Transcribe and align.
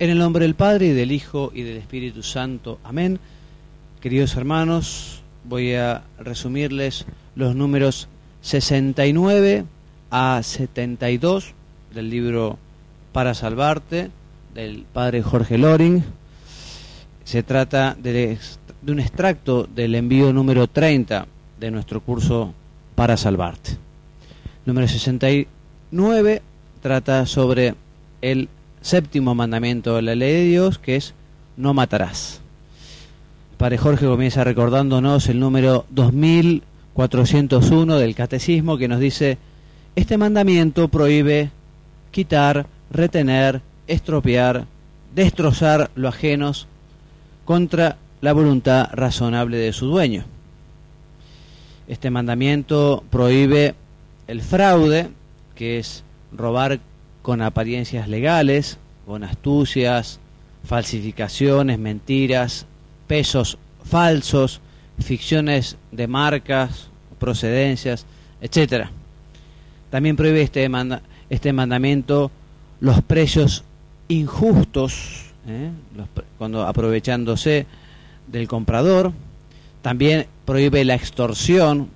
En 0.00 0.10
el 0.10 0.18
nombre 0.18 0.44
del 0.44 0.56
Padre, 0.56 0.86
y 0.86 0.92
del 0.92 1.12
Hijo, 1.12 1.52
y 1.54 1.62
del 1.62 1.76
Espíritu 1.76 2.24
Santo. 2.24 2.80
Amén. 2.82 3.20
Queridos 4.00 4.34
hermanos, 4.34 5.22
voy 5.44 5.74
a 5.74 6.02
resumirles 6.18 7.06
los 7.36 7.54
números 7.54 8.08
69 8.42 9.64
a 10.10 10.40
72 10.42 11.54
del 11.94 12.10
libro 12.10 12.58
Para 13.12 13.34
Salvarte, 13.34 14.10
del 14.52 14.84
Padre 14.92 15.22
Jorge 15.22 15.58
Loring. 15.58 16.02
Se 17.22 17.44
trata 17.44 17.96
de, 17.96 18.36
de 18.82 18.92
un 18.92 18.98
extracto 18.98 19.62
del 19.62 19.94
envío 19.94 20.32
número 20.32 20.66
30 20.66 21.28
de 21.60 21.70
nuestro 21.70 22.00
curso 22.00 22.52
Para 22.96 23.16
Salvarte. 23.16 23.76
Número 24.66 24.88
69 24.88 26.42
trata 26.82 27.26
sobre 27.26 27.76
el 28.20 28.48
séptimo 28.84 29.34
mandamiento 29.34 29.96
de 29.96 30.02
la 30.02 30.14
ley 30.14 30.32
de 30.32 30.44
Dios, 30.44 30.78
que 30.78 30.94
es 30.96 31.14
no 31.56 31.72
matarás. 31.72 32.42
Padre 33.56 33.78
Jorge 33.78 34.04
comienza 34.04 34.44
recordándonos 34.44 35.30
el 35.30 35.40
número 35.40 35.86
2401 35.88 37.96
del 37.96 38.14
Catecismo, 38.14 38.76
que 38.76 38.88
nos 38.88 39.00
dice, 39.00 39.38
este 39.96 40.18
mandamiento 40.18 40.88
prohíbe 40.88 41.50
quitar, 42.10 42.66
retener, 42.90 43.62
estropear, 43.86 44.66
destrozar 45.14 45.90
lo 45.94 46.08
ajenos 46.08 46.66
contra 47.46 47.96
la 48.20 48.34
voluntad 48.34 48.90
razonable 48.92 49.56
de 49.56 49.72
su 49.72 49.86
dueño. 49.86 50.26
Este 51.88 52.10
mandamiento 52.10 53.02
prohíbe 53.08 53.76
el 54.26 54.42
fraude, 54.42 55.08
que 55.54 55.78
es 55.78 56.04
robar 56.32 56.80
con 57.24 57.40
apariencias 57.40 58.06
legales, 58.06 58.76
con 59.06 59.24
astucias, 59.24 60.18
falsificaciones, 60.64 61.78
mentiras, 61.78 62.66
pesos 63.06 63.58
falsos, 63.84 64.60
ficciones 64.98 65.76
de 65.92 66.06
marcas, 66.06 66.88
procedencias, 67.18 68.06
etcétera. 68.40 68.90
También 69.90 70.16
prohíbe 70.16 70.42
este, 70.42 70.68
este 71.30 71.52
mandamiento 71.52 72.30
los 72.80 73.02
precios 73.02 73.64
injustos, 74.08 75.26
¿eh? 75.46 75.70
cuando 76.38 76.66
aprovechándose 76.66 77.66
del 78.26 78.48
comprador. 78.48 79.12
También 79.82 80.26
prohíbe 80.44 80.84
la 80.84 80.94
extorsión, 80.94 81.88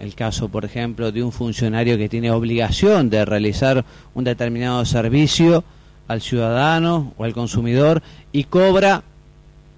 el 0.00 0.14
caso, 0.14 0.48
por 0.48 0.64
ejemplo, 0.64 1.12
de 1.12 1.22
un 1.22 1.30
funcionario 1.30 1.96
que 1.96 2.08
tiene 2.08 2.30
obligación 2.30 3.10
de 3.10 3.24
realizar 3.24 3.84
un 4.14 4.24
determinado 4.24 4.84
servicio 4.84 5.62
al 6.08 6.20
ciudadano 6.20 7.12
o 7.16 7.24
al 7.24 7.32
consumidor 7.32 8.02
y 8.32 8.44
cobra 8.44 9.02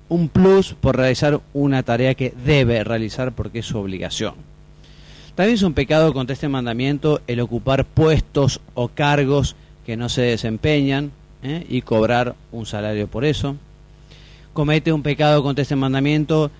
un 0.09 0.29
plus 0.29 0.75
por 0.75 0.97
realizar 0.97 1.41
una 1.53 1.83
tarea 1.83 2.15
que 2.15 2.33
debe 2.45 2.85
realizar 2.85 3.33
porque 3.33 3.61
es 3.61 3.67
su 3.67 3.79
obligación. 3.79 4.35
También 5.34 5.55
es 5.55 5.62
un 5.62 5.75
pecado 5.75 6.12
contra 6.15 6.34
este 6.34 6.49
mandamiento 6.49 7.21
el 7.27 7.41
ocupar 7.41 7.84
puestos 7.84 8.61
o 8.75 8.89
cargos 8.89 9.56
que 9.84 9.97
no 9.97 10.09
se 10.09 10.23
desempeñan 10.23 11.12
¿eh? 11.43 11.67
y 11.69 11.83
cobrar 11.83 12.34
un 12.53 12.67
salario 12.67 13.06
por 13.06 13.25
eso. 13.25 13.56
Comete 14.53 14.93
un 14.93 15.03
pecado 15.03 15.43
contra 15.43 15.62
este 15.62 15.77
mandamiento 15.77 16.50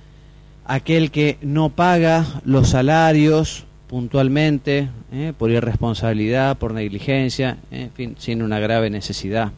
aquel 0.67 1.11
que 1.11 1.39
no 1.41 1.71
paga 1.71 2.27
los 2.45 2.69
salarios 2.71 3.65
puntualmente 3.87 4.89
¿eh? 5.13 5.33
por 5.37 5.51
irresponsabilidad, 5.51 6.59
por 6.59 6.75
negligencia, 6.75 7.59
¿eh? 7.71 7.85
en 7.85 7.91
fin, 7.93 8.17
sin 8.19 8.43
una 8.43 8.59
grave 8.59 8.91
necesidad. 8.91 9.53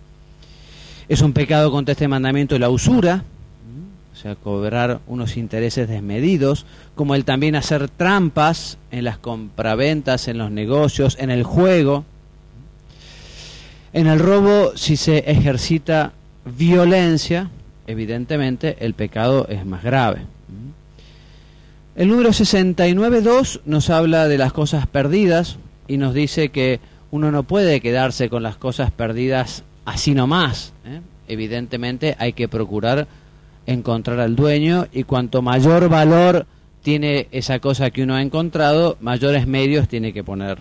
Es 1.08 1.22
un 1.22 1.32
pecado 1.32 1.70
contra 1.70 1.92
este 1.92 2.08
mandamiento 2.08 2.58
la 2.58 2.68
usura, 2.68 3.24
o 4.12 4.20
sea, 4.20 4.34
cobrar 4.34 5.00
unos 5.06 5.36
intereses 5.36 5.88
desmedidos, 5.88 6.66
como 6.94 7.14
el 7.14 7.24
también 7.24 7.54
hacer 7.54 7.88
trampas 7.88 8.76
en 8.90 9.04
las 9.04 9.16
compraventas, 9.16 10.28
en 10.28 10.38
los 10.38 10.50
negocios, 10.50 11.16
en 11.20 11.30
el 11.30 11.44
juego. 11.44 12.04
En 13.92 14.06
el 14.06 14.18
robo, 14.18 14.76
si 14.76 14.96
se 14.96 15.18
ejercita 15.30 16.12
violencia, 16.44 17.48
evidentemente 17.86 18.76
el 18.80 18.94
pecado 18.94 19.46
es 19.48 19.64
más 19.64 19.82
grave. 19.82 20.22
El 21.96 22.08
número 22.08 22.30
69.2 22.30 23.60
nos 23.64 23.88
habla 23.90 24.28
de 24.28 24.38
las 24.38 24.52
cosas 24.52 24.86
perdidas 24.86 25.56
y 25.88 25.96
nos 25.96 26.12
dice 26.12 26.50
que 26.50 26.80
uno 27.10 27.32
no 27.32 27.44
puede 27.44 27.80
quedarse 27.80 28.28
con 28.28 28.42
las 28.42 28.56
cosas 28.56 28.90
perdidas 28.90 29.64
así 29.88 30.14
nomás. 30.14 30.72
¿eh? 30.84 31.00
Evidentemente 31.26 32.16
hay 32.18 32.32
que 32.32 32.48
procurar 32.48 33.06
encontrar 33.66 34.20
al 34.20 34.36
dueño 34.36 34.86
y 34.92 35.04
cuanto 35.04 35.42
mayor 35.42 35.88
valor 35.88 36.46
tiene 36.82 37.28
esa 37.32 37.58
cosa 37.58 37.90
que 37.90 38.02
uno 38.02 38.14
ha 38.14 38.22
encontrado, 38.22 38.96
mayores 39.00 39.46
medios 39.46 39.88
tiene 39.88 40.12
que 40.12 40.24
poner. 40.24 40.58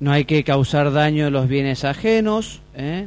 No 0.00 0.12
hay 0.12 0.24
que 0.24 0.42
causar 0.44 0.92
daño 0.92 1.26
a 1.26 1.30
los 1.30 1.46
bienes 1.46 1.84
ajenos. 1.84 2.60
¿eh? 2.74 3.06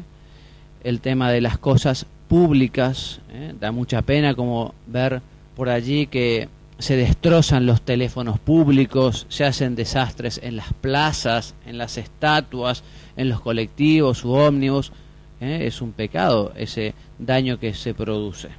El 0.84 1.02
tema 1.02 1.32
de 1.32 1.42
las 1.42 1.58
cosas 1.58 2.06
públicas, 2.28 3.20
¿eh? 3.32 3.54
da 3.60 3.72
mucha 3.72 4.02
pena 4.02 4.34
como 4.34 4.74
ver 4.88 5.22
por 5.56 5.70
allí 5.70 6.08
que 6.08 6.48
se 6.78 6.98
destrozan 6.98 7.66
los 7.66 7.82
teléfonos 7.82 8.40
públicos, 8.40 9.26
se 9.30 9.46
hacen 9.46 9.76
desastres 9.76 10.40
en 10.44 10.56
las 10.56 10.74
plazas, 10.74 11.56
en 11.66 11.78
las 11.78 11.98
estatuas, 11.98 12.84
en 13.16 13.30
los 13.30 13.42
colectivos 13.42 14.26
u 14.26 14.34
ómnibus. 14.34 14.92
¿eh? 15.40 15.64
Es 15.66 15.82
un 15.82 15.94
pecado 15.94 16.52
ese 16.56 16.94
daño 17.18 17.60
que 17.60 17.74
se 17.74 17.94
produce. 17.94 18.50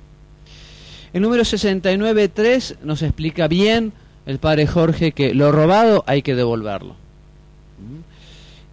El 1.12 1.22
número 1.22 1.42
69.3 1.42 2.78
nos 2.82 3.02
explica 3.02 3.48
bien 3.48 3.92
el 4.24 4.38
padre 4.38 4.66
Jorge 4.66 5.12
que 5.12 5.34
lo 5.34 5.52
robado 5.52 6.02
hay 6.06 6.22
que 6.22 6.34
devolverlo. 6.34 6.96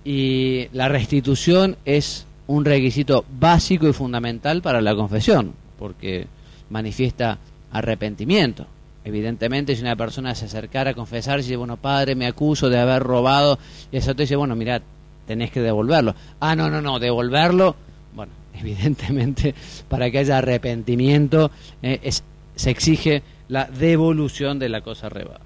Y 0.05 0.67
la 0.73 0.89
restitución 0.89 1.77
es 1.85 2.25
un 2.47 2.65
requisito 2.65 3.23
básico 3.39 3.87
y 3.87 3.93
fundamental 3.93 4.61
para 4.61 4.81
la 4.81 4.95
confesión, 4.95 5.53
porque 5.79 6.27
manifiesta 6.69 7.37
arrepentimiento. 7.71 8.67
Evidentemente, 9.05 9.75
si 9.75 9.81
una 9.81 9.95
persona 9.95 10.33
se 10.35 10.45
acercara 10.45 10.91
a 10.91 10.93
confesar 10.93 11.39
y 11.39 11.43
dice, 11.43 11.55
bueno, 11.55 11.77
padre, 11.77 12.15
me 12.15 12.25
acuso 12.25 12.69
de 12.69 12.79
haber 12.79 13.03
robado, 13.03 13.59
y 13.91 13.97
eso 13.97 14.15
te 14.15 14.23
dice, 14.23 14.35
bueno, 14.35 14.55
mira, 14.55 14.81
tenés 15.27 15.51
que 15.51 15.61
devolverlo. 15.61 16.15
Ah, 16.39 16.55
no, 16.55 16.69
no, 16.69 16.81
no, 16.81 16.99
devolverlo 16.99 17.75
bueno, 18.15 18.31
evidentemente 18.59 19.55
para 19.87 20.09
que 20.11 20.19
haya 20.19 20.37
arrepentimiento 20.37 21.51
eh, 21.81 21.99
es, 22.03 22.23
se 22.55 22.69
exige 22.69 23.23
la 23.47 23.65
devolución 23.65 24.59
de 24.59 24.69
la 24.69 24.81
cosa 24.81 25.09
robada. 25.09 25.41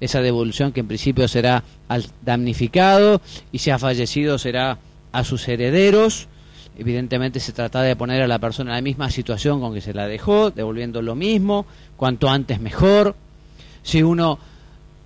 Esa 0.00 0.20
devolución 0.20 0.72
que 0.72 0.80
en 0.80 0.88
principio 0.88 1.28
será 1.28 1.62
al 1.88 2.06
damnificado 2.22 3.20
y 3.52 3.58
si 3.58 3.70
ha 3.70 3.78
fallecido 3.78 4.38
será 4.38 4.78
a 5.12 5.24
sus 5.24 5.46
herederos. 5.48 6.26
Evidentemente 6.76 7.38
se 7.40 7.52
trata 7.52 7.82
de 7.82 7.94
poner 7.94 8.22
a 8.22 8.26
la 8.26 8.38
persona 8.38 8.72
en 8.72 8.76
la 8.76 8.82
misma 8.82 9.10
situación 9.10 9.60
con 9.60 9.74
que 9.74 9.80
se 9.80 9.94
la 9.94 10.08
dejó, 10.08 10.50
devolviendo 10.50 11.02
lo 11.02 11.14
mismo, 11.14 11.66
cuanto 11.96 12.28
antes 12.28 12.60
mejor. 12.60 13.14
Si 13.82 14.02
uno 14.02 14.38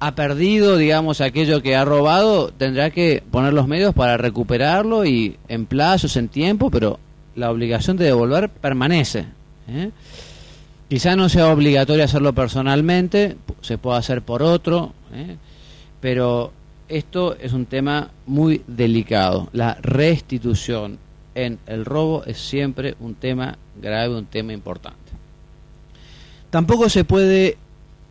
ha 0.00 0.14
perdido, 0.14 0.76
digamos, 0.76 1.20
aquello 1.20 1.62
que 1.62 1.76
ha 1.76 1.84
robado, 1.84 2.50
tendrá 2.52 2.90
que 2.90 3.22
poner 3.30 3.52
los 3.52 3.66
medios 3.66 3.94
para 3.94 4.16
recuperarlo 4.16 5.04
y 5.04 5.36
en 5.48 5.66
plazos, 5.66 6.16
en 6.16 6.28
tiempo, 6.28 6.70
pero 6.70 6.98
la 7.34 7.50
obligación 7.50 7.96
de 7.96 8.06
devolver 8.06 8.48
permanece. 8.48 9.26
¿eh? 9.68 9.90
Quizá 10.88 11.16
no 11.16 11.28
sea 11.28 11.52
obligatorio 11.52 12.04
hacerlo 12.04 12.32
personalmente, 12.32 13.36
se 13.60 13.76
puede 13.76 13.98
hacer 13.98 14.22
por 14.22 14.42
otro, 14.42 14.92
¿eh? 15.12 15.36
pero 16.00 16.52
esto 16.88 17.36
es 17.36 17.52
un 17.52 17.66
tema 17.66 18.10
muy 18.26 18.62
delicado. 18.66 19.48
La 19.52 19.74
restitución 19.82 20.98
en 21.44 21.58
el 21.66 21.84
robo 21.84 22.24
es 22.24 22.38
siempre 22.38 22.96
un 22.98 23.14
tema 23.14 23.58
grave, 23.80 24.16
un 24.16 24.26
tema 24.26 24.52
importante. 24.52 24.98
Tampoco 26.50 26.88
se 26.88 27.04
puede 27.04 27.56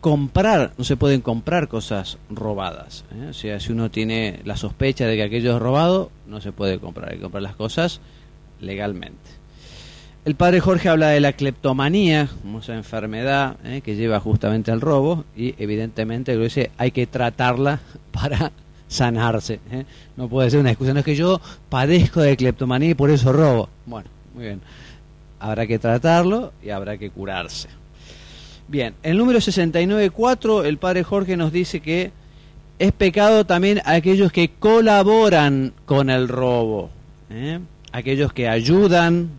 comprar, 0.00 0.72
no 0.78 0.84
se 0.84 0.96
pueden 0.96 1.20
comprar 1.20 1.68
cosas 1.68 2.18
robadas. 2.30 3.04
¿eh? 3.14 3.26
O 3.30 3.32
sea, 3.34 3.60
si 3.60 3.72
uno 3.72 3.90
tiene 3.90 4.40
la 4.44 4.56
sospecha 4.56 5.06
de 5.06 5.16
que 5.16 5.24
aquello 5.24 5.56
es 5.56 5.62
robado, 5.62 6.10
no 6.26 6.40
se 6.40 6.52
puede 6.52 6.78
comprar, 6.78 7.10
hay 7.10 7.16
que 7.16 7.22
comprar 7.22 7.42
las 7.42 7.56
cosas 7.56 8.00
legalmente. 8.60 9.38
El 10.24 10.34
padre 10.34 10.60
Jorge 10.60 10.88
habla 10.88 11.08
de 11.08 11.20
la 11.20 11.32
cleptomanía, 11.32 12.28
como 12.42 12.60
esa 12.60 12.74
enfermedad 12.74 13.56
¿eh? 13.64 13.80
que 13.82 13.96
lleva 13.96 14.20
justamente 14.20 14.70
al 14.70 14.80
robo, 14.80 15.24
y 15.36 15.54
evidentemente 15.58 16.34
lo 16.34 16.44
dice, 16.44 16.70
hay 16.78 16.92
que 16.92 17.06
tratarla 17.06 17.80
para 18.10 18.52
sanarse. 18.88 19.60
¿eh? 19.70 19.84
No 20.16 20.28
puede 20.28 20.50
ser 20.50 20.60
una 20.60 20.70
excusa, 20.70 20.92
no 20.92 21.00
es 21.00 21.04
que 21.04 21.14
yo 21.14 21.40
padezco 21.68 22.20
de 22.20 22.36
cleptomanía 22.36 22.90
y 22.90 22.94
por 22.94 23.10
eso 23.10 23.32
robo. 23.32 23.68
Bueno, 23.86 24.08
muy 24.34 24.44
bien. 24.44 24.60
Habrá 25.38 25.66
que 25.66 25.78
tratarlo 25.78 26.52
y 26.62 26.70
habrá 26.70 26.98
que 26.98 27.10
curarse. 27.10 27.68
Bien, 28.66 28.94
el 29.02 29.16
número 29.16 29.38
69.4, 29.38 30.64
el 30.64 30.78
padre 30.78 31.04
Jorge 31.04 31.36
nos 31.36 31.52
dice 31.52 31.80
que 31.80 32.10
es 32.78 32.92
pecado 32.92 33.46
también 33.46 33.80
aquellos 33.84 34.32
que 34.32 34.50
colaboran 34.50 35.72
con 35.86 36.10
el 36.10 36.28
robo, 36.28 36.90
¿eh? 37.30 37.60
aquellos 37.92 38.32
que 38.32 38.48
ayudan 38.48 39.30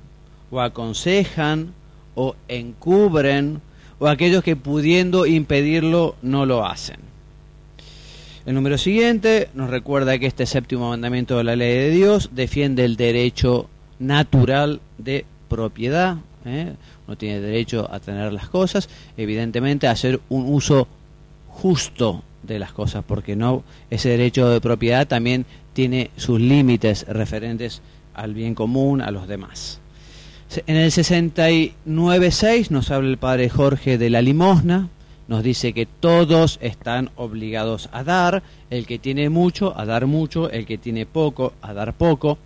o 0.52 0.62
aconsejan 0.62 1.74
o 2.16 2.36
encubren 2.48 3.62
o 4.00 4.08
aquellos 4.08 4.44
que 4.44 4.56
pudiendo 4.56 5.26
impedirlo 5.26 6.16
no 6.22 6.46
lo 6.46 6.66
hacen. 6.66 7.09
El 8.50 8.56
número 8.56 8.80
siguiente 8.80 9.50
nos 9.54 9.70
recuerda 9.70 10.18
que 10.18 10.26
este 10.26 10.48
séptimo 10.48 10.90
mandamiento 10.90 11.38
de 11.38 11.44
la 11.44 11.56
ley 11.56 11.72
de 11.72 11.92
Dios 11.92 12.32
defiende 12.34 12.84
el 12.84 12.96
derecho 12.96 13.70
natural 14.00 14.82
de 14.98 15.24
propiedad. 15.48 16.18
¿eh? 16.46 16.74
no 17.08 17.16
tiene 17.16 17.42
derecho 17.42 17.88
a 17.94 18.00
tener 18.00 18.34
las 18.34 18.50
cosas, 18.50 18.90
evidentemente 19.18 19.86
a 19.86 19.92
hacer 19.92 20.20
un 20.30 20.52
uso 20.52 20.88
justo 21.48 22.24
de 22.42 22.58
las 22.58 22.72
cosas, 22.72 23.04
porque 23.06 23.36
no 23.36 23.64
ese 23.92 24.10
derecho 24.10 24.50
de 24.50 24.60
propiedad 24.60 25.08
también 25.08 25.46
tiene 25.74 26.10
sus 26.16 26.42
límites 26.42 27.06
referentes 27.08 27.84
al 28.16 28.34
bien 28.34 28.56
común, 28.56 29.04
a 29.04 29.12
los 29.12 29.28
demás. 29.28 29.80
En 30.66 30.76
el 30.76 30.90
69.6 30.90 32.72
nos 32.72 32.90
habla 32.90 33.10
el 33.10 33.18
padre 33.18 33.48
Jorge 33.48 34.00
de 34.00 34.10
la 34.10 34.24
limosna, 34.24 34.90
nos 35.30 35.44
dice 35.44 35.74
que 35.74 35.86
todos 35.86 36.58
están 36.60 37.12
obligados 37.16 37.88
a 37.92 38.04
dar, 38.04 38.42
el 38.72 38.88
que 38.88 38.98
tiene 38.98 39.30
mucho 39.30 39.78
a 39.78 39.86
dar 39.86 40.08
mucho, 40.08 40.50
el 40.50 40.66
que 40.66 40.80
tiene 40.80 41.06
poco 41.06 41.54
a 41.62 41.72
dar 41.72 41.94
poco, 41.94 42.40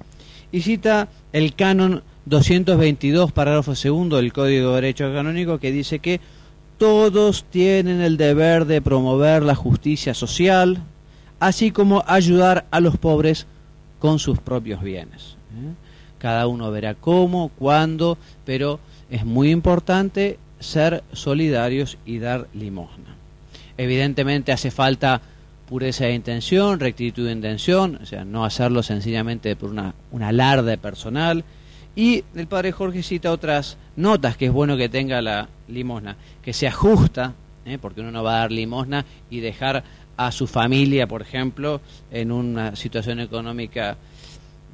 y 0.51 0.61
cita 0.61 1.07
el 1.31 1.55
canon 1.55 2.03
222, 2.25 3.31
parágrafo 3.31 3.73
segundo 3.73 4.17
del 4.17 4.33
Código 4.33 4.71
de 4.71 4.75
Derecho 4.75 5.13
Canónico, 5.13 5.59
que 5.59 5.71
dice 5.71 5.99
que 5.99 6.19
todos 6.77 7.45
tienen 7.45 8.01
el 8.01 8.17
deber 8.17 8.65
de 8.65 8.81
promover 8.81 9.43
la 9.43 9.55
justicia 9.55 10.13
social, 10.13 10.83
así 11.39 11.71
como 11.71 12.03
ayudar 12.05 12.65
a 12.69 12.81
los 12.81 12.97
pobres 12.97 13.47
con 13.99 14.19
sus 14.19 14.39
propios 14.39 14.81
bienes. 14.81 15.37
¿eh? 15.55 15.73
Cada 16.17 16.47
uno 16.47 16.69
verá 16.69 16.95
cómo, 16.95 17.49
cuándo, 17.57 18.17
pero 18.43 18.81
es 19.09 19.23
muy 19.23 19.51
importante 19.51 20.37
ser 20.63 21.03
solidarios 21.13 21.97
y 22.05 22.19
dar 22.19 22.47
limosna. 22.53 23.15
Evidentemente 23.77 24.51
hace 24.51 24.71
falta 24.71 25.21
pureza 25.67 26.05
de 26.05 26.13
intención, 26.13 26.79
rectitud 26.79 27.25
de 27.25 27.31
intención, 27.31 27.99
o 28.01 28.05
sea, 28.05 28.25
no 28.25 28.45
hacerlo 28.45 28.83
sencillamente 28.83 29.55
por 29.55 29.69
una, 29.69 29.93
un 30.11 30.23
alarde 30.23 30.77
personal, 30.77 31.43
y 31.95 32.23
el 32.35 32.47
padre 32.47 32.71
Jorge 32.71 33.03
cita 33.03 33.31
otras 33.31 33.77
notas 33.95 34.35
que 34.35 34.47
es 34.47 34.51
bueno 34.51 34.77
que 34.77 34.89
tenga 34.89 35.21
la 35.21 35.47
limosna, 35.67 36.17
que 36.41 36.53
se 36.53 36.67
ajusta, 36.67 37.33
¿eh? 37.65 37.77
porque 37.79 38.01
uno 38.01 38.11
no 38.11 38.23
va 38.23 38.35
a 38.35 38.39
dar 38.39 38.51
limosna 38.51 39.05
y 39.29 39.39
dejar 39.39 39.83
a 40.17 40.31
su 40.31 40.47
familia, 40.47 41.07
por 41.07 41.21
ejemplo, 41.21 41.81
en 42.11 42.31
una 42.31 42.75
situación 42.75 43.19
económica 43.19 43.97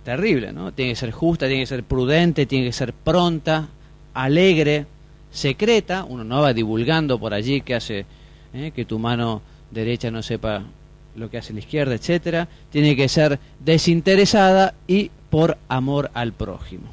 terrible, 0.03 0.51
¿no? 0.51 0.71
Tiene 0.71 0.91
que 0.91 0.95
ser 0.95 1.11
justa, 1.11 1.47
tiene 1.47 1.63
que 1.63 1.67
ser 1.67 1.83
prudente, 1.83 2.45
tiene 2.45 2.65
que 2.65 2.73
ser 2.73 2.93
pronta, 2.93 3.67
alegre, 4.13 4.85
secreta, 5.31 6.05
uno 6.07 6.23
no 6.23 6.41
va 6.41 6.53
divulgando 6.53 7.19
por 7.19 7.33
allí 7.33 7.61
que 7.61 7.75
hace 7.75 8.05
¿eh? 8.53 8.71
que 8.75 8.85
tu 8.85 8.99
mano 8.99 9.41
derecha 9.71 10.11
no 10.11 10.23
sepa 10.23 10.63
lo 11.15 11.29
que 11.29 11.37
hace 11.37 11.53
la 11.53 11.59
izquierda, 11.59 11.95
etcétera, 11.95 12.47
tiene 12.71 12.95
que 12.95 13.09
ser 13.09 13.39
desinteresada 13.59 14.73
y 14.87 15.11
por 15.29 15.57
amor 15.67 16.11
al 16.13 16.33
prójimo. 16.33 16.85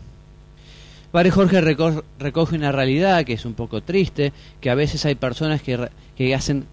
Padre 1.13 1.31
Jorge 1.31 1.61
recoge 1.61 2.57
una 2.57 2.73
realidad 2.73 3.25
que 3.25 3.35
es 3.35 3.45
un 3.45 3.55
poco 3.55 3.81
triste, 3.81 4.33
que 4.61 4.69
a 4.69 4.75
veces 4.75 5.05
hay 5.07 5.15
personas 5.15 5.63
que, 5.63 5.89
que 6.17 6.35
hacen 6.35 6.67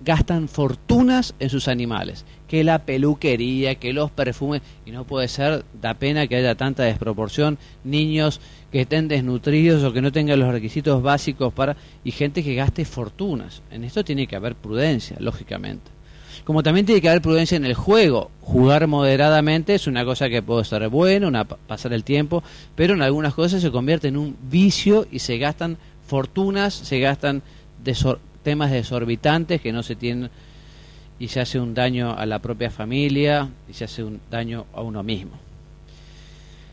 gastan 0.00 0.48
fortunas 0.48 1.34
en 1.38 1.50
sus 1.50 1.68
animales, 1.68 2.24
que 2.46 2.64
la 2.64 2.84
peluquería, 2.84 3.74
que 3.74 3.92
los 3.92 4.10
perfumes, 4.10 4.62
y 4.86 4.90
no 4.90 5.04
puede 5.04 5.28
ser, 5.28 5.64
da 5.80 5.94
pena 5.94 6.26
que 6.26 6.36
haya 6.36 6.54
tanta 6.54 6.84
desproporción, 6.84 7.58
niños 7.84 8.40
que 8.72 8.82
estén 8.82 9.08
desnutridos 9.08 9.84
o 9.84 9.92
que 9.92 10.00
no 10.00 10.12
tengan 10.12 10.40
los 10.40 10.52
requisitos 10.52 11.02
básicos 11.02 11.52
para, 11.52 11.76
y 12.04 12.12
gente 12.12 12.42
que 12.42 12.54
gaste 12.54 12.84
fortunas. 12.84 13.62
En 13.70 13.84
esto 13.84 14.04
tiene 14.04 14.26
que 14.26 14.36
haber 14.36 14.54
prudencia, 14.54 15.16
lógicamente. 15.20 15.90
Como 16.44 16.62
también 16.62 16.86
tiene 16.86 17.02
que 17.02 17.08
haber 17.10 17.20
prudencia 17.20 17.56
en 17.56 17.66
el 17.66 17.74
juego. 17.74 18.30
Jugar 18.40 18.86
moderadamente 18.86 19.74
es 19.74 19.86
una 19.86 20.04
cosa 20.04 20.30
que 20.30 20.40
puede 20.40 20.64
ser 20.64 20.88
buena, 20.88 21.28
una, 21.28 21.44
pasar 21.44 21.92
el 21.92 22.04
tiempo, 22.04 22.42
pero 22.74 22.94
en 22.94 23.02
algunas 23.02 23.34
cosas 23.34 23.60
se 23.60 23.70
convierte 23.70 24.08
en 24.08 24.16
un 24.16 24.36
vicio 24.50 25.06
y 25.10 25.18
se 25.18 25.36
gastan 25.36 25.76
fortunas, 26.06 26.72
se 26.72 27.00
gastan 27.00 27.42
temas 28.48 28.70
desorbitantes 28.70 29.60
que 29.60 29.74
no 29.74 29.82
se 29.82 29.94
tienen 29.94 30.30
y 31.18 31.28
se 31.28 31.38
hace 31.38 31.60
un 31.60 31.74
daño 31.74 32.16
a 32.16 32.24
la 32.24 32.38
propia 32.38 32.70
familia 32.70 33.50
y 33.68 33.74
se 33.74 33.84
hace 33.84 34.02
un 34.02 34.22
daño 34.30 34.64
a 34.72 34.80
uno 34.80 35.02
mismo. 35.02 35.32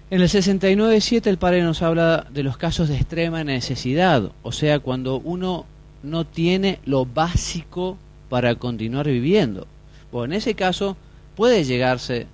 En 0.10 0.22
el 0.22 0.30
69.7 0.30 1.27
el 1.27 1.38
padre 1.38 1.63
nos 1.63 1.81
habla 1.81 2.27
de 2.31 2.44
los 2.44 2.56
casos 2.56 2.88
de 2.88 2.95
extrema 2.95 3.44
necesidad, 3.44 4.31
o 4.42 4.54
sea, 4.54 4.80
cuando 4.80 5.18
uno 5.18 5.66
no 6.01 6.25
tiene 6.25 6.80
lo 6.86 7.06
básico 7.06 7.98
para 8.30 8.56
continuar 8.56 9.07
viviendo. 9.07 9.68
Bueno, 10.13 10.33
en 10.33 10.38
ese 10.38 10.56
caso 10.56 10.95
puede 11.36 11.66
llegarse 11.66 12.27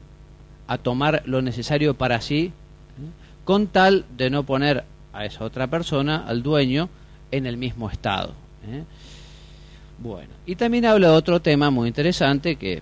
a 0.68 0.78
tomar 0.78 1.24
lo 1.26 1.42
necesario 1.42 1.96
para 1.96 2.22
sí, 2.22 2.54
con 3.44 3.66
tal 3.66 4.06
de 4.16 4.30
no 4.30 4.44
poner 4.44 4.84
a 5.14 5.26
esa 5.26 5.44
otra 5.44 5.66
persona, 5.66 6.28
al 6.28 6.44
dueño, 6.44 6.90
en 7.32 7.48
el 7.48 7.58
mismo 7.58 7.90
estado. 7.90 8.36
¿eh? 8.68 8.84
Bueno, 10.02 10.30
y 10.48 10.56
también 10.56 10.86
habla 10.86 11.10
de 11.10 11.14
otro 11.14 11.42
tema 11.42 11.70
muy 11.70 11.88
interesante 11.88 12.56
que, 12.56 12.82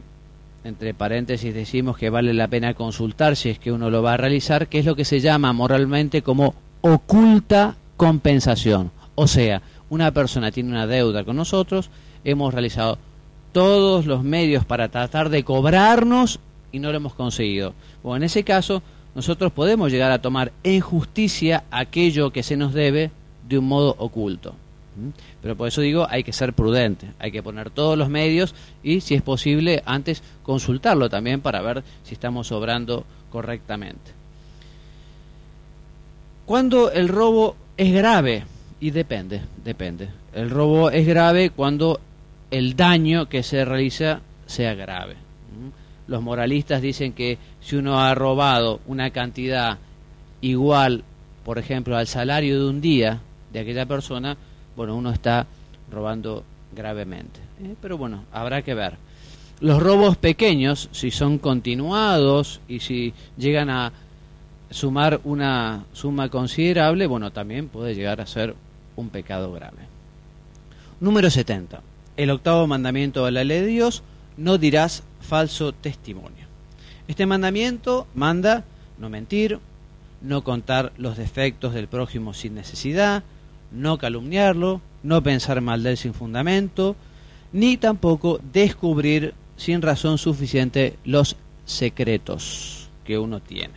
entre 0.63 0.93
paréntesis, 0.93 1.53
decimos 1.53 1.97
que 1.97 2.09
vale 2.09 2.33
la 2.33 2.47
pena 2.47 2.73
consultar 2.75 3.35
si 3.35 3.49
es 3.49 3.59
que 3.59 3.73
uno 3.73 3.89
lo 3.89 4.01
va 4.01 4.13
a 4.13 4.17
realizar, 4.17 4.67
que 4.67 4.79
es 4.79 4.85
lo 4.85 4.95
que 4.95 5.03
se 5.03 5.19
llama 5.19 5.51
moralmente 5.51 6.21
como 6.21 6.55
oculta 6.79 7.75
compensación. 7.97 8.91
O 9.15 9.27
sea, 9.27 9.61
una 9.89 10.13
persona 10.13 10.51
tiene 10.51 10.69
una 10.69 10.87
deuda 10.87 11.25
con 11.25 11.35
nosotros, 11.35 11.89
hemos 12.23 12.53
realizado 12.53 12.97
todos 13.51 14.05
los 14.05 14.23
medios 14.23 14.63
para 14.63 14.87
tratar 14.87 15.27
de 15.27 15.43
cobrarnos 15.43 16.39
y 16.71 16.79
no 16.79 16.91
lo 16.91 16.97
hemos 16.97 17.15
conseguido. 17.15 17.73
Bueno, 18.01 18.17
en 18.17 18.23
ese 18.23 18.45
caso, 18.45 18.81
nosotros 19.13 19.51
podemos 19.51 19.91
llegar 19.91 20.13
a 20.13 20.21
tomar 20.21 20.53
en 20.63 20.79
justicia 20.79 21.65
aquello 21.69 22.31
que 22.31 22.43
se 22.43 22.55
nos 22.55 22.73
debe 22.73 23.11
de 23.49 23.57
un 23.57 23.67
modo 23.67 23.93
oculto. 23.97 24.55
Pero 25.41 25.55
por 25.55 25.67
eso 25.67 25.81
digo, 25.81 26.07
hay 26.09 26.23
que 26.23 26.33
ser 26.33 26.53
prudente, 26.53 27.07
hay 27.19 27.31
que 27.31 27.43
poner 27.43 27.69
todos 27.69 27.97
los 27.97 28.09
medios 28.09 28.55
y, 28.83 29.01
si 29.01 29.15
es 29.15 29.21
posible, 29.21 29.81
antes 29.85 30.23
consultarlo 30.43 31.09
también 31.09 31.41
para 31.41 31.61
ver 31.61 31.83
si 32.03 32.13
estamos 32.13 32.51
obrando 32.51 33.05
correctamente. 33.31 34.11
Cuando 36.45 36.91
el 36.91 37.07
robo 37.07 37.55
es 37.77 37.93
grave, 37.93 38.43
y 38.79 38.91
depende, 38.91 39.41
depende. 39.63 40.09
El 40.33 40.49
robo 40.49 40.89
es 40.89 41.05
grave 41.05 41.49
cuando 41.49 41.99
el 42.51 42.75
daño 42.75 43.27
que 43.27 43.43
se 43.43 43.65
realiza 43.65 44.21
sea 44.45 44.73
grave. 44.73 45.15
Los 46.07 46.23
moralistas 46.23 46.81
dicen 46.81 47.13
que 47.13 47.37
si 47.61 47.75
uno 47.75 47.99
ha 47.99 48.15
robado 48.15 48.79
una 48.87 49.11
cantidad 49.11 49.77
igual, 50.41 51.03
por 51.45 51.59
ejemplo, 51.59 51.97
al 51.97 52.07
salario 52.07 52.59
de 52.59 52.69
un 52.69 52.81
día 52.81 53.21
de 53.53 53.59
aquella 53.59 53.85
persona, 53.85 54.37
bueno, 54.75 54.95
uno 54.95 55.11
está 55.11 55.47
robando 55.91 56.43
gravemente. 56.75 57.39
¿eh? 57.63 57.75
Pero 57.81 57.97
bueno, 57.97 58.25
habrá 58.31 58.61
que 58.61 58.73
ver. 58.73 58.97
Los 59.59 59.81
robos 59.81 60.15
pequeños, 60.17 60.89
si 60.91 61.11
son 61.11 61.37
continuados 61.37 62.61
y 62.67 62.79
si 62.79 63.13
llegan 63.37 63.69
a 63.69 63.91
sumar 64.69 65.19
una 65.23 65.85
suma 65.93 66.29
considerable, 66.29 67.07
bueno, 67.07 67.31
también 67.31 67.67
puede 67.67 67.95
llegar 67.95 68.21
a 68.21 68.25
ser 68.25 68.55
un 68.95 69.09
pecado 69.09 69.51
grave. 69.51 69.87
Número 71.01 71.29
70 71.29 71.81
el 72.19 72.31
octavo 72.31 72.67
mandamiento 72.67 73.23
de 73.23 73.31
la 73.31 73.45
ley 73.45 73.61
de 73.61 73.67
Dios, 73.67 74.03
no 74.35 74.57
dirás 74.57 75.03
falso 75.21 75.71
testimonio. 75.71 76.47
Este 77.07 77.25
mandamiento 77.25 78.07
manda 78.13 78.65
no 78.97 79.09
mentir, 79.09 79.59
no 80.21 80.43
contar 80.43 80.91
los 80.97 81.15
defectos 81.15 81.73
del 81.73 81.87
prójimo 81.87 82.33
sin 82.33 82.55
necesidad, 82.55 83.23
no 83.71 83.97
calumniarlo, 83.97 84.81
no 85.03 85.23
pensar 85.23 85.61
mal 85.61 85.83
de 85.83 85.91
él 85.91 85.97
sin 85.97 86.13
fundamento, 86.13 86.95
ni 87.51 87.77
tampoco 87.77 88.39
descubrir 88.53 89.33
sin 89.57 89.81
razón 89.81 90.17
suficiente 90.17 90.95
los 91.03 91.35
secretos 91.65 92.89
que 93.03 93.17
uno 93.17 93.39
tiene. 93.39 93.73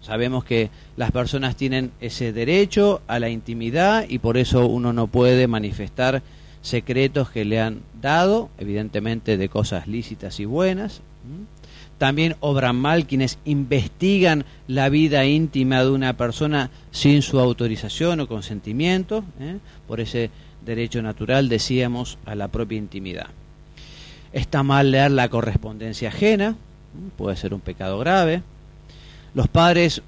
Sabemos 0.00 0.44
que 0.44 0.70
las 0.96 1.10
personas 1.10 1.56
tienen 1.56 1.92
ese 2.00 2.32
derecho 2.32 3.02
a 3.06 3.18
la 3.18 3.28
intimidad 3.28 4.06
y 4.08 4.18
por 4.18 4.38
eso 4.38 4.66
uno 4.66 4.92
no 4.92 5.06
puede 5.06 5.46
manifestar 5.48 6.22
secretos 6.62 7.30
que 7.30 7.44
le 7.44 7.60
han 7.60 7.82
dado, 8.00 8.48
evidentemente 8.58 9.36
de 9.36 9.48
cosas 9.48 9.86
lícitas 9.86 10.40
y 10.40 10.44
buenas. 10.44 11.02
También 11.98 12.36
obran 12.40 12.76
mal 12.76 13.06
quienes 13.06 13.38
investigan 13.44 14.44
la 14.68 14.88
vida 14.88 15.24
íntima 15.24 15.82
de 15.82 15.90
una 15.90 16.16
persona 16.16 16.70
sin 16.92 17.22
su 17.22 17.40
autorización 17.40 18.20
o 18.20 18.28
consentimiento, 18.28 19.24
¿eh? 19.40 19.58
por 19.88 20.00
ese 20.00 20.30
derecho 20.64 21.02
natural, 21.02 21.48
decíamos, 21.48 22.18
a 22.24 22.36
la 22.36 22.48
propia 22.48 22.78
intimidad. 22.78 23.26
Está 24.32 24.62
mal 24.62 24.92
leer 24.92 25.10
la 25.10 25.28
correspondencia 25.28 26.10
ajena, 26.10 26.56
puede 27.16 27.36
ser 27.36 27.52
un 27.52 27.60
pecado 27.60 27.98
grave. 27.98 28.42
Los 29.34 29.48
padres 29.48 30.02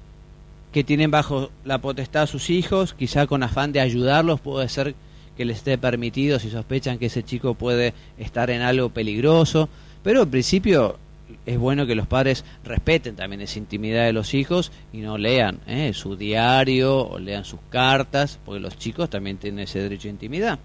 que 0.71 0.85
tienen 0.85 1.11
bajo 1.11 1.51
la 1.65 1.79
potestad 1.79 2.23
a 2.23 2.27
sus 2.27 2.49
hijos, 2.49 2.93
quizá 2.93 3.27
con 3.27 3.43
afán 3.43 3.73
de 3.73 3.81
ayudarlos, 3.81 4.39
puede 4.39 4.69
ser 4.69 4.95
que 5.35 5.43
les 5.43 5.57
esté 5.57 5.77
permitido 5.77 6.39
si 6.39 6.49
sospechan 6.49 6.97
que 6.97 7.07
ese 7.07 7.23
chico 7.23 7.55
puede 7.55 7.93
estar 8.17 8.49
en 8.49 8.61
algo 8.61 8.89
peligroso, 8.89 9.67
pero 10.03 10.23
en 10.23 10.29
principio 10.29 10.97
es 11.45 11.57
bueno 11.57 11.85
que 11.85 11.95
los 11.95 12.07
padres 12.07 12.45
respeten 12.63 13.15
también 13.15 13.41
esa 13.41 13.59
intimidad 13.59 14.05
de 14.05 14.13
los 14.13 14.33
hijos 14.33 14.71
y 14.93 14.99
no 14.99 15.17
lean 15.17 15.59
¿eh? 15.67 15.91
su 15.93 16.15
diario 16.15 17.07
o 17.07 17.19
lean 17.19 17.45
sus 17.45 17.59
cartas, 17.69 18.39
porque 18.45 18.59
los 18.59 18.77
chicos 18.77 19.09
también 19.09 19.37
tienen 19.37 19.59
ese 19.59 19.79
derecho 19.79 20.07
a 20.07 20.11
intimidad. 20.11 20.59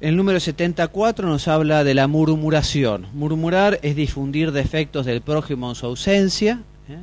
El 0.00 0.16
número 0.16 0.40
74 0.40 1.28
nos 1.28 1.46
habla 1.46 1.84
de 1.84 1.94
la 1.94 2.06
murmuración. 2.06 3.06
Murmurar 3.12 3.78
es 3.82 3.94
difundir 3.94 4.50
defectos 4.50 5.04
del 5.04 5.20
prójimo 5.20 5.68
en 5.68 5.74
su 5.74 5.86
ausencia. 5.86 6.62
¿eh? 6.88 6.98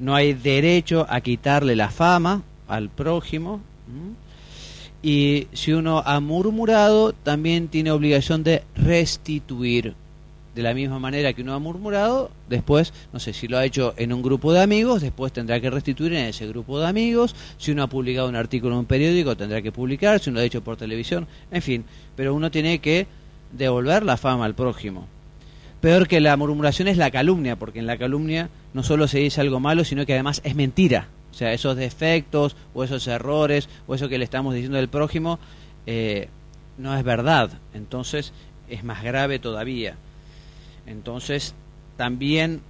No 0.00 0.16
hay 0.16 0.32
derecho 0.32 1.06
a 1.08 1.20
quitarle 1.20 1.76
la 1.76 1.90
fama 1.90 2.42
al 2.66 2.88
prójimo. 2.88 3.60
Y 5.02 5.46
si 5.52 5.72
uno 5.72 6.02
ha 6.04 6.20
murmurado, 6.20 7.12
también 7.12 7.68
tiene 7.68 7.90
obligación 7.90 8.42
de 8.42 8.62
restituir 8.74 9.94
de 10.60 10.68
la 10.68 10.74
misma 10.74 10.98
manera 10.98 11.32
que 11.32 11.40
uno 11.40 11.54
ha 11.54 11.58
murmurado, 11.58 12.30
después, 12.48 12.92
no 13.14 13.18
sé, 13.18 13.32
si 13.32 13.48
lo 13.48 13.56
ha 13.56 13.64
hecho 13.64 13.94
en 13.96 14.12
un 14.12 14.20
grupo 14.20 14.52
de 14.52 14.60
amigos, 14.60 15.00
después 15.00 15.32
tendrá 15.32 15.58
que 15.58 15.70
restituir 15.70 16.12
en 16.12 16.26
ese 16.26 16.46
grupo 16.46 16.78
de 16.78 16.86
amigos, 16.86 17.34
si 17.56 17.72
uno 17.72 17.82
ha 17.82 17.86
publicado 17.86 18.28
un 18.28 18.36
artículo 18.36 18.74
en 18.74 18.80
un 18.80 18.84
periódico, 18.84 19.36
tendrá 19.36 19.62
que 19.62 19.72
publicar, 19.72 20.20
si 20.20 20.28
uno 20.28 20.38
lo 20.38 20.42
ha 20.42 20.46
hecho 20.46 20.62
por 20.62 20.76
televisión, 20.76 21.26
en 21.50 21.62
fin, 21.62 21.84
pero 22.14 22.34
uno 22.34 22.50
tiene 22.50 22.78
que 22.80 23.06
devolver 23.52 24.04
la 24.04 24.18
fama 24.18 24.44
al 24.44 24.54
prójimo. 24.54 25.06
Peor 25.80 26.06
que 26.06 26.20
la 26.20 26.36
murmuración 26.36 26.88
es 26.88 26.98
la 26.98 27.10
calumnia, 27.10 27.56
porque 27.56 27.78
en 27.78 27.86
la 27.86 27.96
calumnia 27.96 28.50
no 28.74 28.82
solo 28.82 29.08
se 29.08 29.20
dice 29.20 29.40
algo 29.40 29.60
malo, 29.60 29.84
sino 29.84 30.04
que 30.04 30.12
además 30.12 30.42
es 30.44 30.54
mentira. 30.54 31.08
O 31.30 31.34
sea, 31.34 31.54
esos 31.54 31.74
defectos 31.76 32.54
o 32.74 32.84
esos 32.84 33.06
errores 33.06 33.68
o 33.86 33.94
eso 33.94 34.10
que 34.10 34.18
le 34.18 34.24
estamos 34.24 34.52
diciendo 34.52 34.76
del 34.76 34.88
prójimo 34.88 35.38
eh, 35.86 36.28
no 36.76 36.94
es 36.94 37.02
verdad. 37.02 37.50
Entonces 37.72 38.34
es 38.68 38.84
más 38.84 39.02
grave 39.02 39.38
todavía. 39.38 39.96
Entonces, 40.90 41.54
también 41.96 42.60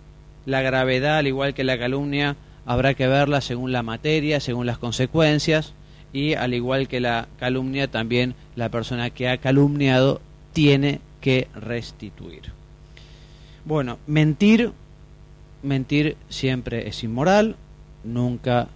la 0.46 0.60
gravedad, 0.62 1.18
al 1.18 1.26
igual 1.26 1.54
que 1.54 1.64
la 1.64 1.78
calumnia, 1.78 2.36
habrá 2.66 2.94
que 2.94 3.06
verla 3.06 3.40
según 3.40 3.72
la 3.72 3.82
materia, 3.82 4.40
según 4.40 4.66
las 4.66 4.78
consecuencias, 4.78 5.72
y 6.12 6.34
al 6.34 6.54
igual 6.54 6.88
que 6.88 7.00
la 7.00 7.28
calumnia, 7.38 7.90
también 7.90 8.34
la 8.56 8.68
persona 8.68 9.10
que 9.10 9.28
ha 9.28 9.38
calumniado 9.38 10.20
tiene 10.52 11.00
que 11.20 11.48
restituir. 11.54 12.52
Bueno, 13.64 13.98
mentir, 14.06 14.72
mentir 15.62 16.16
siempre 16.28 16.88
es 16.88 17.02
inmoral, 17.04 17.56
nunca 18.04 18.68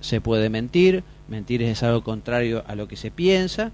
se 0.00 0.20
puede 0.20 0.50
mentir, 0.50 1.04
mentir 1.28 1.62
es 1.62 1.82
algo 1.82 2.02
contrario 2.02 2.64
a 2.66 2.74
lo 2.74 2.88
que 2.88 2.96
se 2.96 3.10
piensa, 3.10 3.70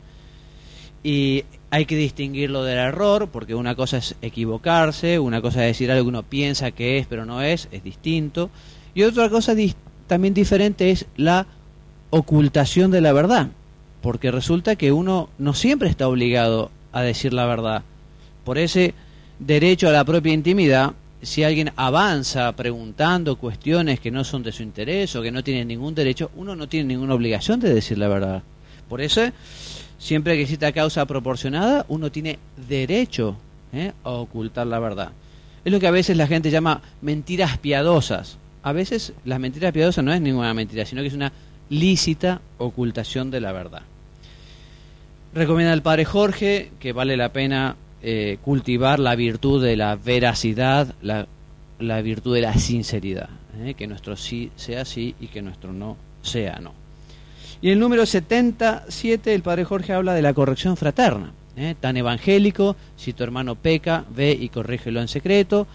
y 1.02 1.44
hay 1.76 1.84
que 1.84 1.96
distinguirlo 1.96 2.64
del 2.64 2.78
error, 2.78 3.28
porque 3.30 3.54
una 3.54 3.74
cosa 3.74 3.98
es 3.98 4.14
equivocarse, 4.22 5.18
una 5.18 5.42
cosa 5.42 5.60
es 5.60 5.72
decir 5.72 5.90
algo 5.90 6.04
que 6.04 6.08
uno 6.08 6.22
piensa 6.22 6.70
que 6.70 6.96
es, 6.96 7.06
pero 7.06 7.26
no 7.26 7.42
es, 7.42 7.68
es 7.70 7.84
distinto. 7.84 8.48
Y 8.94 9.02
otra 9.02 9.28
cosa 9.28 9.54
también 10.06 10.32
diferente 10.32 10.90
es 10.90 11.04
la 11.18 11.46
ocultación 12.08 12.90
de 12.90 13.02
la 13.02 13.12
verdad, 13.12 13.48
porque 14.00 14.30
resulta 14.30 14.76
que 14.76 14.90
uno 14.90 15.28
no 15.36 15.52
siempre 15.52 15.90
está 15.90 16.08
obligado 16.08 16.70
a 16.92 17.02
decir 17.02 17.34
la 17.34 17.44
verdad. 17.44 17.82
Por 18.42 18.56
ese 18.56 18.94
derecho 19.38 19.90
a 19.90 19.92
la 19.92 20.06
propia 20.06 20.32
intimidad, 20.32 20.94
si 21.20 21.44
alguien 21.44 21.72
avanza 21.76 22.56
preguntando 22.56 23.36
cuestiones 23.36 24.00
que 24.00 24.10
no 24.10 24.24
son 24.24 24.42
de 24.42 24.52
su 24.52 24.62
interés 24.62 25.14
o 25.14 25.20
que 25.20 25.30
no 25.30 25.44
tienen 25.44 25.68
ningún 25.68 25.94
derecho, 25.94 26.30
uno 26.36 26.56
no 26.56 26.70
tiene 26.70 26.88
ninguna 26.94 27.12
obligación 27.12 27.60
de 27.60 27.74
decir 27.74 27.98
la 27.98 28.08
verdad. 28.08 28.42
Por 28.88 29.02
eso 29.02 29.20
Siempre 29.98 30.34
que 30.34 30.42
exista 30.42 30.72
causa 30.72 31.06
proporcionada, 31.06 31.86
uno 31.88 32.10
tiene 32.10 32.38
derecho 32.68 33.36
¿eh? 33.72 33.92
a 34.04 34.10
ocultar 34.10 34.66
la 34.66 34.78
verdad. 34.78 35.12
Es 35.64 35.72
lo 35.72 35.80
que 35.80 35.86
a 35.86 35.92
veces 35.92 36.16
la 36.16 36.26
gente 36.26 36.50
llama 36.50 36.82
mentiras 37.00 37.58
piadosas. 37.58 38.38
A 38.62 38.72
veces 38.72 39.12
las 39.24 39.40
mentiras 39.40 39.72
piadosas 39.72 40.04
no 40.04 40.12
es 40.12 40.20
ninguna 40.20 40.54
mentira, 40.54 40.84
sino 40.84 41.02
que 41.02 41.08
es 41.08 41.14
una 41.14 41.32
lícita 41.70 42.40
ocultación 42.58 43.30
de 43.30 43.40
la 43.40 43.52
verdad. 43.52 43.82
Recomienda 45.34 45.72
el 45.72 45.82
padre 45.82 46.04
Jorge 46.04 46.70
que 46.78 46.92
vale 46.92 47.16
la 47.16 47.32
pena 47.32 47.76
eh, 48.02 48.38
cultivar 48.42 48.98
la 48.98 49.16
virtud 49.16 49.62
de 49.62 49.76
la 49.76 49.96
veracidad, 49.96 50.94
la, 51.02 51.26
virtud 52.02 52.34
de 52.34 52.42
la 52.42 52.54
sinceridad. 52.54 53.28
¿eh? 53.64 53.74
Que 53.74 53.86
nuestro 53.86 54.16
sí 54.16 54.50
sea 54.56 54.84
sí 54.84 55.14
y 55.20 55.28
que 55.28 55.42
nuestro 55.42 55.72
no 55.72 55.96
sea 56.22 56.58
no. 56.60 56.85
Y 57.62 57.70
el 57.70 57.78
número 57.78 58.04
77 58.06 59.34
el 59.34 59.42
Padre 59.42 59.64
Jorge 59.64 59.92
habla 59.92 60.14
de 60.14 60.22
la 60.22 60.34
corrección 60.34 60.76
fraterna. 60.76 61.32
¿eh? 61.56 61.74
Tan 61.78 61.96
evangélico, 61.96 62.76
si 62.96 63.12
tu 63.12 63.22
hermano 63.24 63.54
peca, 63.54 64.04
ve 64.14 64.36
y 64.38 64.48
corrígelo 64.48 65.00
en 65.00 65.08
secreto. 65.08 65.66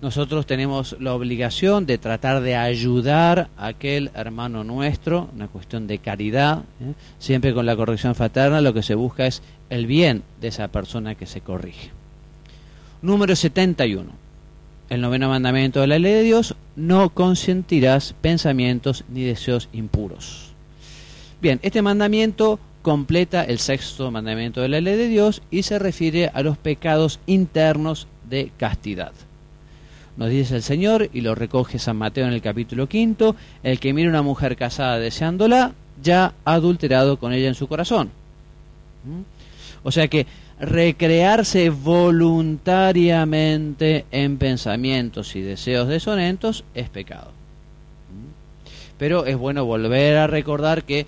Nosotros 0.00 0.46
tenemos 0.46 0.96
la 1.00 1.12
obligación 1.12 1.84
de 1.84 1.98
tratar 1.98 2.40
de 2.40 2.54
ayudar 2.54 3.48
a 3.56 3.66
aquel 3.66 4.12
hermano 4.14 4.62
nuestro, 4.62 5.28
una 5.34 5.48
cuestión 5.48 5.88
de 5.88 5.98
caridad. 5.98 6.62
¿eh? 6.80 6.94
Siempre 7.18 7.52
con 7.52 7.66
la 7.66 7.74
corrección 7.74 8.14
fraterna 8.14 8.60
lo 8.60 8.72
que 8.72 8.84
se 8.84 8.94
busca 8.94 9.26
es 9.26 9.42
el 9.70 9.86
bien 9.86 10.22
de 10.40 10.48
esa 10.48 10.68
persona 10.68 11.16
que 11.16 11.26
se 11.26 11.40
corrige. 11.40 11.90
Número 13.02 13.34
71. 13.34 14.28
El 14.88 15.00
noveno 15.00 15.28
mandamiento 15.28 15.80
de 15.80 15.88
la 15.88 15.98
ley 15.98 16.12
de 16.12 16.22
Dios, 16.22 16.54
no 16.76 17.10
consentirás 17.10 18.14
pensamientos 18.22 19.04
ni 19.08 19.22
deseos 19.22 19.68
impuros. 19.72 20.47
Bien, 21.40 21.60
este 21.62 21.82
mandamiento 21.82 22.58
completa 22.82 23.44
el 23.44 23.60
sexto 23.60 24.10
mandamiento 24.10 24.60
de 24.60 24.68
la 24.68 24.80
ley 24.80 24.96
de 24.96 25.06
Dios 25.06 25.40
y 25.52 25.62
se 25.62 25.78
refiere 25.78 26.32
a 26.34 26.42
los 26.42 26.58
pecados 26.58 27.20
internos 27.26 28.08
de 28.28 28.50
castidad. 28.56 29.12
Nos 30.16 30.30
dice 30.30 30.56
el 30.56 30.64
Señor, 30.64 31.08
y 31.12 31.20
lo 31.20 31.36
recoge 31.36 31.78
San 31.78 31.96
Mateo 31.96 32.26
en 32.26 32.32
el 32.32 32.42
capítulo 32.42 32.88
quinto, 32.88 33.36
el 33.62 33.78
que 33.78 33.92
mira 33.92 34.08
a 34.08 34.10
una 34.10 34.22
mujer 34.22 34.56
casada 34.56 34.98
deseándola, 34.98 35.74
ya 36.02 36.34
ha 36.44 36.54
adulterado 36.54 37.20
con 37.20 37.32
ella 37.32 37.46
en 37.46 37.54
su 37.54 37.68
corazón. 37.68 38.10
¿Mm? 39.04 39.20
O 39.84 39.92
sea 39.92 40.08
que 40.08 40.26
recrearse 40.58 41.70
voluntariamente 41.70 44.06
en 44.10 44.38
pensamientos 44.38 45.36
y 45.36 45.40
deseos 45.40 45.86
deshonestos 45.86 46.64
es 46.74 46.88
pecado. 46.88 47.30
¿Mm? 48.10 48.26
Pero 48.98 49.24
es 49.24 49.36
bueno 49.36 49.64
volver 49.64 50.16
a 50.16 50.26
recordar 50.26 50.82
que 50.82 51.06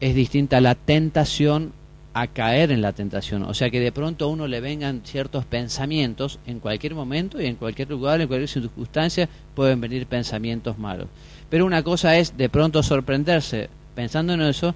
es 0.00 0.14
distinta 0.14 0.60
la 0.60 0.74
tentación 0.74 1.72
a 2.12 2.26
caer 2.26 2.72
en 2.72 2.82
la 2.82 2.92
tentación. 2.92 3.42
O 3.44 3.54
sea 3.54 3.70
que 3.70 3.80
de 3.80 3.92
pronto 3.92 4.24
a 4.24 4.28
uno 4.28 4.48
le 4.48 4.60
vengan 4.60 5.02
ciertos 5.04 5.44
pensamientos 5.44 6.38
en 6.46 6.58
cualquier 6.58 6.94
momento 6.94 7.40
y 7.40 7.46
en 7.46 7.56
cualquier 7.56 7.88
lugar, 7.90 8.20
en 8.20 8.28
cualquier 8.28 8.48
circunstancia, 8.48 9.28
pueden 9.54 9.80
venir 9.80 10.06
pensamientos 10.06 10.78
malos. 10.78 11.06
Pero 11.48 11.66
una 11.66 11.82
cosa 11.82 12.16
es 12.16 12.36
de 12.36 12.48
pronto 12.48 12.82
sorprenderse 12.82 13.68
pensando 13.94 14.32
en 14.32 14.42
eso 14.42 14.74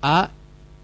a 0.00 0.30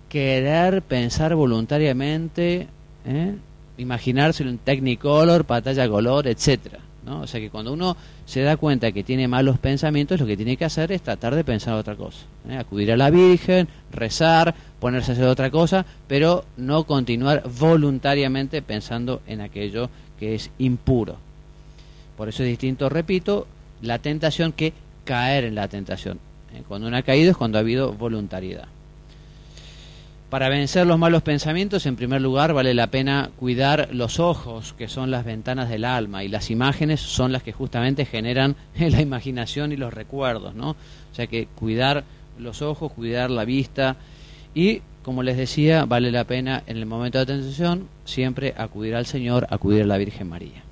querer 0.08 0.82
pensar 0.82 1.34
voluntariamente, 1.34 2.66
¿eh? 3.06 3.34
imaginárselo 3.78 4.50
en 4.50 4.58
Technicolor, 4.58 5.44
pantalla 5.44 5.88
color, 5.88 6.26
etcétera. 6.26 6.80
¿No? 7.04 7.20
O 7.20 7.26
sea 7.26 7.40
que 7.40 7.50
cuando 7.50 7.72
uno 7.72 7.96
se 8.26 8.42
da 8.42 8.56
cuenta 8.56 8.92
que 8.92 9.02
tiene 9.02 9.28
malos 9.28 9.58
pensamientos, 9.58 10.20
lo 10.20 10.26
que 10.26 10.36
tiene 10.36 10.56
que 10.56 10.64
hacer 10.64 10.92
es 10.92 11.02
tratar 11.02 11.34
de 11.34 11.44
pensar 11.44 11.74
otra 11.74 11.96
cosa. 11.96 12.18
¿eh? 12.48 12.56
Acudir 12.56 12.92
a 12.92 12.96
la 12.96 13.10
Virgen, 13.10 13.68
rezar, 13.90 14.54
ponerse 14.80 15.12
a 15.12 15.14
hacer 15.14 15.26
otra 15.26 15.50
cosa, 15.50 15.84
pero 16.06 16.44
no 16.56 16.84
continuar 16.84 17.42
voluntariamente 17.58 18.62
pensando 18.62 19.22
en 19.26 19.40
aquello 19.40 19.90
que 20.18 20.34
es 20.34 20.50
impuro. 20.58 21.16
Por 22.16 22.28
eso 22.28 22.42
es 22.42 22.48
distinto, 22.48 22.88
repito, 22.88 23.46
la 23.80 23.98
tentación 23.98 24.52
que 24.52 24.72
caer 25.04 25.44
en 25.44 25.54
la 25.54 25.68
tentación. 25.68 26.18
¿eh? 26.54 26.62
Cuando 26.66 26.88
uno 26.88 26.96
ha 26.96 27.02
caído 27.02 27.30
es 27.30 27.36
cuando 27.36 27.58
ha 27.58 27.62
habido 27.62 27.92
voluntariedad. 27.92 28.68
Para 30.32 30.48
vencer 30.48 30.86
los 30.86 30.98
malos 30.98 31.20
pensamientos, 31.20 31.84
en 31.84 31.94
primer 31.94 32.22
lugar, 32.22 32.54
vale 32.54 32.72
la 32.72 32.86
pena 32.86 33.28
cuidar 33.36 33.90
los 33.92 34.18
ojos, 34.18 34.72
que 34.78 34.88
son 34.88 35.10
las 35.10 35.26
ventanas 35.26 35.68
del 35.68 35.84
alma, 35.84 36.24
y 36.24 36.28
las 36.28 36.50
imágenes 36.50 37.02
son 37.02 37.32
las 37.32 37.42
que 37.42 37.52
justamente 37.52 38.06
generan 38.06 38.56
la 38.78 39.02
imaginación 39.02 39.72
y 39.72 39.76
los 39.76 39.92
recuerdos, 39.92 40.54
¿no? 40.54 40.70
O 40.70 41.14
sea 41.14 41.26
que 41.26 41.48
cuidar 41.54 42.04
los 42.38 42.62
ojos, 42.62 42.92
cuidar 42.92 43.30
la 43.30 43.44
vista 43.44 43.96
y, 44.54 44.80
como 45.02 45.22
les 45.22 45.36
decía, 45.36 45.84
vale 45.84 46.10
la 46.10 46.24
pena 46.24 46.62
en 46.66 46.78
el 46.78 46.86
momento 46.86 47.18
de 47.18 47.24
atención 47.24 47.88
siempre 48.06 48.54
acudir 48.56 48.94
al 48.94 49.04
Señor, 49.04 49.46
acudir 49.50 49.82
a 49.82 49.86
la 49.86 49.98
Virgen 49.98 50.30
María. 50.30 50.62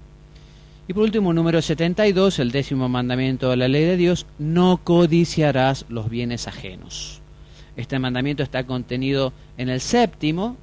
Y 0.89 0.95
por 0.95 1.03
último, 1.03 1.35
número 1.35 1.61
72, 1.61 2.39
el 2.39 2.51
décimo 2.51 2.89
mandamiento 2.89 3.51
de 3.51 3.59
la 3.59 3.69
ley 3.69 3.85
de 3.85 3.99
Dios, 3.99 4.25
no 4.39 4.81
codiciarás 4.83 5.85
los 5.91 6.09
bienes 6.09 6.49
ajenos. 6.49 7.20
Este 7.81 7.99
mandamiento 7.99 8.43
está 8.43 8.65
contenido 8.65 9.33
en 9.57 9.71
el 9.71 9.81
séptimo, 9.81 10.59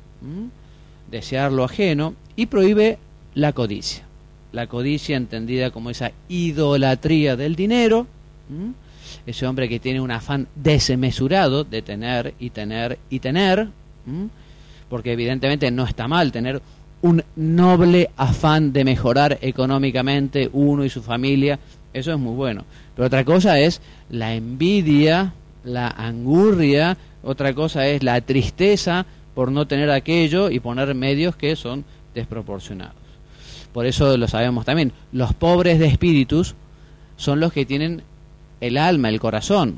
desear 1.10 1.52
lo 1.52 1.64
ajeno, 1.64 2.14
y 2.36 2.46
prohíbe 2.46 3.00
la 3.34 3.54
codicia. 3.54 4.04
La 4.52 4.68
codicia 4.68 5.18
entendida 5.18 5.72
como 5.72 5.90
esa 5.90 6.12
idolatría 6.30 7.36
del 7.36 7.56
dinero, 7.56 8.06
ese 9.26 9.48
hombre 9.48 9.68
que 9.68 9.80
tiene 9.80 10.00
un 10.00 10.12
afán 10.12 10.48
desmesurado 10.54 11.64
de 11.64 11.82
tener 11.82 12.36
y 12.38 12.52
tener 12.52 13.00
y 13.10 13.20
tener, 13.20 13.68
porque 14.88 15.14
evidentemente 15.14 15.72
no 15.72 15.86
está 15.86 16.08
mal 16.08 16.32
tener 16.32 16.62
un 17.02 17.24
noble 17.36 18.12
afán 18.16 18.74
de 18.74 18.86
mejorar 18.86 19.40
económicamente 19.42 20.52
uno 20.54 20.86
y 20.86 20.90
su 20.92 21.02
familia, 21.02 21.58
eso 21.94 22.14
es 22.14 22.20
muy 22.20 22.36
bueno. 22.36 22.64
Pero 22.96 23.08
otra 23.08 23.26
cosa 23.26 23.60
es 23.60 23.82
la 24.12 24.36
envidia, 24.36 25.34
la 25.68 25.88
angurria, 25.88 26.98
otra 27.24 27.54
cosa 27.54 27.88
es 27.88 28.04
la 28.04 28.22
tristeza 28.22 29.06
por 29.36 29.52
no 29.52 29.68
tener 29.68 29.92
aquello 29.92 30.50
y 30.50 30.60
poner 30.60 30.96
medios 30.96 31.36
que 31.36 31.56
son 31.56 31.86
desproporcionados. 32.16 32.96
Por 33.74 33.86
eso 33.86 34.18
lo 34.18 34.28
sabemos 34.28 34.66
también, 34.66 34.94
los 35.12 35.34
pobres 35.34 35.78
de 35.78 35.88
espíritus 35.88 36.56
son 37.18 37.40
los 37.40 37.54
que 37.54 37.66
tienen 37.66 38.02
el 38.62 38.78
alma, 38.78 39.10
el 39.10 39.20
corazón, 39.20 39.76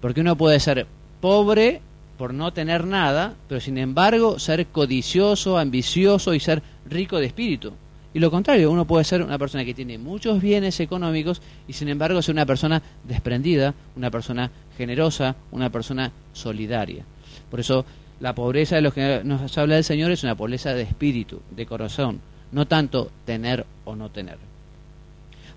porque 0.00 0.22
uno 0.22 0.36
puede 0.36 0.58
ser 0.58 0.86
pobre 1.20 1.80
por 2.18 2.34
no 2.34 2.52
tener 2.52 2.86
nada, 2.86 3.34
pero 3.48 3.60
sin 3.60 3.78
embargo 3.78 4.38
ser 4.38 4.66
codicioso, 4.66 5.58
ambicioso 5.58 6.34
y 6.34 6.40
ser 6.40 6.62
rico 6.88 7.18
de 7.18 7.26
espíritu. 7.26 7.72
Y 8.14 8.18
lo 8.18 8.30
contrario, 8.30 8.70
uno 8.70 8.86
puede 8.86 9.04
ser 9.04 9.22
una 9.22 9.38
persona 9.38 9.64
que 9.64 9.74
tiene 9.74 9.98
muchos 9.98 10.40
bienes 10.40 10.80
económicos 10.80 11.42
y 11.68 11.74
sin 11.74 11.88
embargo 11.88 12.22
ser 12.22 12.34
una 12.34 12.46
persona 12.46 12.82
desprendida, 13.04 13.74
una 13.94 14.10
persona 14.10 14.50
generosa, 14.76 15.36
una 15.50 15.70
persona 15.70 16.12
solidaria. 16.32 17.04
Por 17.50 17.60
eso 17.60 17.84
la 18.20 18.34
pobreza 18.34 18.76
de 18.76 18.82
lo 18.82 18.92
que 18.92 19.22
nos 19.24 19.56
habla 19.58 19.78
el 19.78 19.84
Señor 19.84 20.10
es 20.10 20.22
una 20.22 20.36
pobreza 20.36 20.74
de 20.74 20.82
espíritu, 20.82 21.40
de 21.50 21.66
corazón, 21.66 22.20
no 22.52 22.66
tanto 22.66 23.10
tener 23.24 23.66
o 23.84 23.96
no 23.96 24.10
tener. 24.10 24.38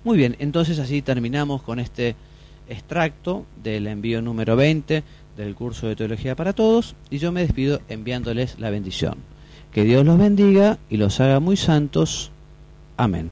Muy 0.04 0.18
bien, 0.18 0.36
entonces 0.40 0.80
así 0.80 1.02
terminamos 1.02 1.62
con 1.62 1.80
este 1.80 2.16
extracto 2.68 3.46
del 3.62 3.88
envío 3.88 4.22
número 4.22 4.56
20 4.56 5.04
del 5.36 5.56
curso 5.56 5.88
de 5.88 5.96
Teología 5.96 6.36
para 6.36 6.54
Todos 6.54 6.96
y 7.10 7.18
yo 7.18 7.32
me 7.32 7.42
despido 7.42 7.82
enviándoles 7.90 8.60
la 8.60 8.70
bendición. 8.70 9.16
Que 9.72 9.84
Dios 9.84 10.06
los 10.06 10.18
bendiga 10.18 10.78
y 10.90 10.98
los 10.98 11.20
haga 11.20 11.40
muy 11.40 11.58
santos. 11.58 12.32
Amén. 12.98 13.32